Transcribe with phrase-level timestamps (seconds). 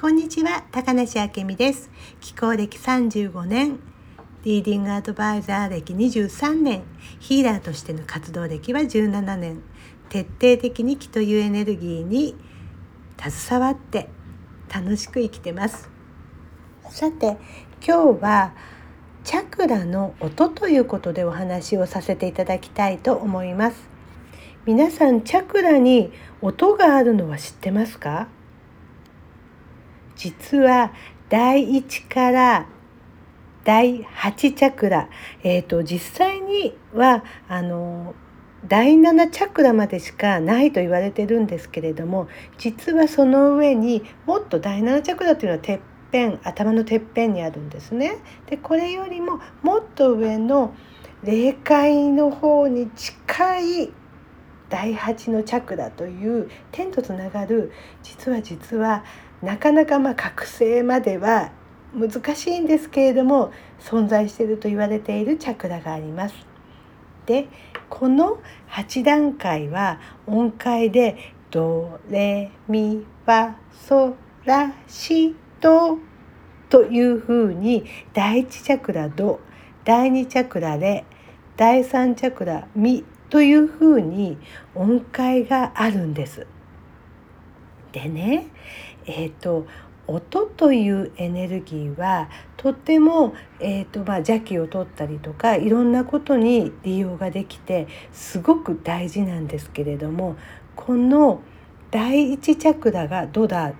[0.00, 1.90] こんにちは高梨明美です。
[2.22, 3.80] 気候歴35年
[4.44, 6.84] リーディングアドバイザー歴23年
[7.18, 9.60] ヒーラーとしての活動歴は17年
[10.08, 12.34] 徹底的に気というエネルギーに
[13.18, 14.08] 携わって
[14.74, 15.90] 楽しく生きてます。
[16.88, 17.36] さて
[17.86, 18.54] 今日は
[19.22, 23.76] チャクラの音ということでお話をさせていただきたいと思います。
[24.64, 26.10] 皆さんチャクラに
[26.40, 28.28] 音があるのは知ってますか？
[30.20, 30.92] 実は
[31.30, 32.66] 第1から
[33.64, 35.08] 第8チャクラ、
[35.42, 38.14] えーと、実際にはあの
[38.68, 45.80] 第7チャクラまでしかないと言われてるんですけれども実はその上にもっと第7チャクラというのはてっ
[46.10, 48.18] ぺん頭のてっぺんにあるんですね。
[48.44, 50.74] でこれよりももっと上の
[51.24, 53.92] 霊界の方に近い
[54.70, 59.04] 第8のチャクラという天とつながる実は実は
[59.42, 61.50] なかなかまあ覚醒までは
[61.94, 66.34] 難しいんですけれども存在していると言われているチャクラがあります。
[67.26, 67.48] で
[67.88, 68.38] この
[68.70, 75.98] 8段階は音階でドレミファソラシド
[76.68, 77.84] というふうに
[78.14, 79.40] 第1チャクラド
[79.84, 81.04] 第2チャクラレ
[81.56, 84.36] 第3チャクラミというふうに
[84.74, 86.46] 音階があるんです。
[87.92, 88.48] でね
[89.06, 89.66] えーと、
[90.06, 100.36] 音というエネルギーはとても、えーとまあ、邪気を取ったりとかいろんなことに利用ができてすごく大事なんですけれども
[100.76, 101.42] この
[101.90, 103.72] 第一チャクラがドだ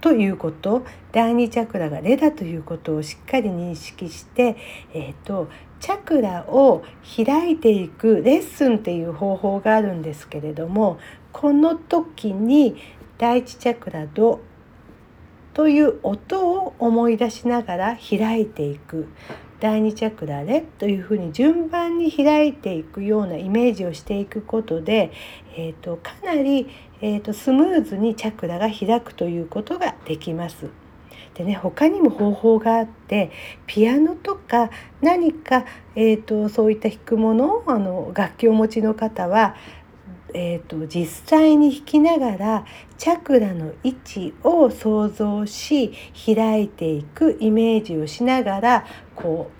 [0.00, 4.56] ということ第二チャクラがレだということをしっかり認識して、
[4.94, 5.48] えーと
[5.80, 6.84] チャクラを
[7.16, 10.98] 開いていくレッスンっていう方法があるんですけれども
[11.32, 12.76] この時に
[13.18, 14.40] 第一チャクラド
[15.54, 19.08] という音を思い出しながら開いていく
[19.60, 25.10] 第二チャクラレというふうに順番に開いていくようなイメージをしていくことで、
[25.56, 26.68] えーと、かなり、
[27.00, 30.68] えーと、スムーズにチャクラが開くということができます。
[31.34, 33.30] でね他にも方法があって
[33.66, 39.56] ピアノとか何か、えーとそういった弾くものあの楽器をお持ちの方は
[40.34, 42.66] えーと、実際に弾きながら
[42.98, 45.92] チャクラの位置を想像し
[46.26, 49.50] 開いていくイメージをしながらこ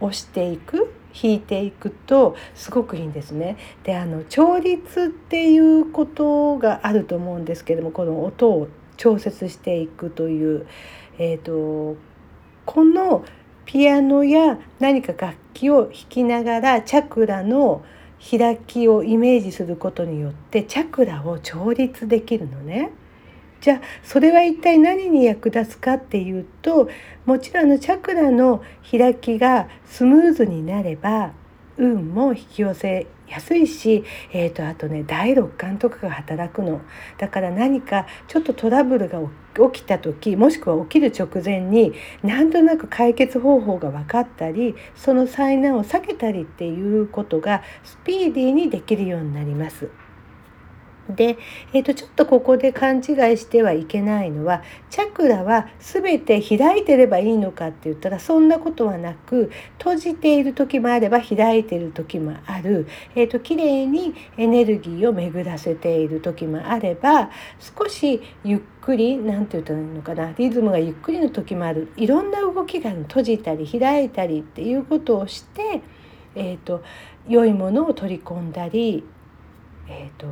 [0.00, 3.56] う押していく弾いていくとすごくいいんですね。
[3.82, 10.66] であの調律っていうことがあると思うんですけどもこの音を調節していくという、
[11.18, 11.96] えーと
[12.66, 13.24] この
[13.64, 17.82] ピアノや何か楽器を弾きながらチャクラの
[18.18, 22.90] 開きをイメージすることによってチャクラを調律できるのね。
[23.60, 26.88] じゃあそれは一体何に役立つかっていうと
[27.26, 31.32] もちろんのチャクラの開きがスムーズになれば
[31.76, 36.80] 運も引き寄せ安いし、えーと、あとね第六感とかが働くの
[37.18, 39.20] だから何かちょっとトラブルが
[39.72, 49.88] 起きた時もしくは起きる直前になんとなく解決方法が分かったりその災難を避けたりっていうことがスピーディーにできるようになります。
[51.08, 51.38] で、
[51.72, 53.04] えー、とちょっとここで勘違い
[53.36, 71.92] してはいけないのはチャクラは全て開いてればいいのかって言ったらそんなことはなく閉じている時もあれば開いている時もある、えー、と綺麗にエネルギーを巡らせている時もあれば少しゆっくり何て言ったらいいのかなリズムがゆっくりの時もある。
[71.96, 75.82] いろんな動きが閉じたり開いたりっていうことをして、
[76.34, 76.82] えーと、
[77.28, 79.04] 良いものを取り込んだり
[79.88, 80.26] えーと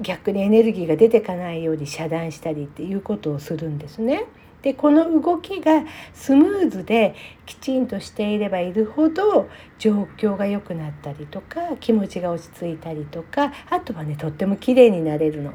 [0.00, 4.24] 逆にエネルギーが出てかないように遮断したりっていうことをするんですね。
[4.62, 7.14] でこの動きがスムーズで
[7.44, 9.48] きちんとしていればいるほど
[9.78, 15.54] 状況が良くなったりとか気持ちが落ち着いたりとかあとはねとっても綺麗になれるの。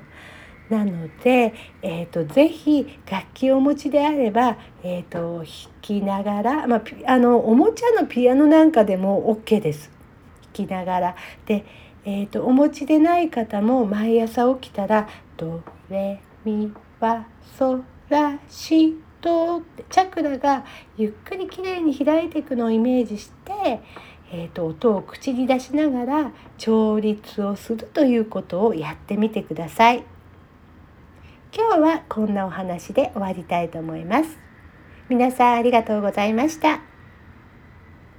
[0.69, 5.45] なので、えーと、ぜひ楽器をお持ちであれば、えーと、弾
[5.81, 10.00] きながら、まあ、あのおもちゃのピアノなんかでも OK です。
[10.51, 11.15] きながら
[11.45, 11.65] で
[12.03, 15.07] えーと、お持ちでない方も毎朝起きたら
[15.37, 17.23] 「ドレミファ
[17.57, 20.65] ソラシド」ってチャクラが
[20.97, 23.81] ゆっくりきれいに開いていくのをイメージして、
[24.31, 30.03] えーと、音を口に出しながら調律をするということをやってみてください。
[31.53, 34.39] 今日はこんなお話で終わりたいと思います。
[35.09, 36.90] 皆さんありがとうございました。